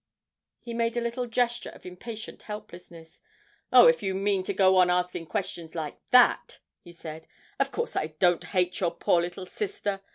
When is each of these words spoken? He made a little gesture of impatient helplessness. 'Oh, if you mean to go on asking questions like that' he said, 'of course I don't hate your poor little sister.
He 0.59 0.73
made 0.73 0.97
a 0.97 0.99
little 0.99 1.27
gesture 1.27 1.69
of 1.69 1.85
impatient 1.85 2.41
helplessness. 2.41 3.21
'Oh, 3.71 3.85
if 3.85 4.01
you 4.01 4.15
mean 4.15 4.41
to 4.41 4.51
go 4.51 4.77
on 4.77 4.89
asking 4.89 5.27
questions 5.27 5.75
like 5.75 5.99
that' 6.09 6.57
he 6.83 6.91
said, 6.91 7.27
'of 7.59 7.71
course 7.71 7.95
I 7.95 8.07
don't 8.07 8.45
hate 8.45 8.79
your 8.79 8.95
poor 8.97 9.21
little 9.21 9.45
sister. 9.45 10.01